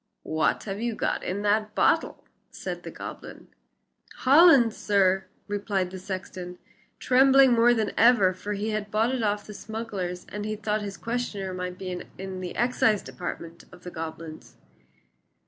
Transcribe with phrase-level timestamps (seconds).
[0.23, 3.49] "What have you got in that bottle?" said the goblin.
[4.21, 6.57] "Hollands, sir," replied the sexton,
[6.99, 10.81] trembling more than ever, for he had bought it of the smugglers, and he thought
[10.81, 14.55] his questioner might be in the excise department of the goblins.